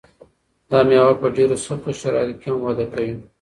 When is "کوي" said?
2.91-3.13